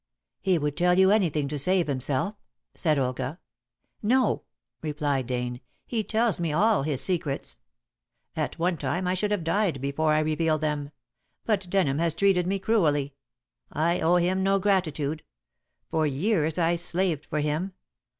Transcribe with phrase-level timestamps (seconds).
[0.41, 2.33] "He would tell you anything to save himself,"
[2.73, 3.37] said Olga.
[4.01, 4.41] "No,"
[4.81, 7.59] replied Dane, "he tells me all his secrets.
[8.35, 10.89] At one time I should have died before I revealed them,
[11.45, 13.13] but Denham has treated me cruelly.
[13.71, 15.21] I owe him no gratitude.
[15.91, 17.73] For years I slaved for him.